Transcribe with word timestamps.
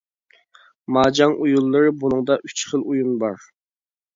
ماجاڭ 0.95 1.35
ئويۇنلىرى 1.43 1.93
بۇنىڭدا 2.05 2.41
ئۈچ 2.49 2.67
خىل 2.71 2.87
ئويۇن 2.89 3.13
بار. 3.27 3.49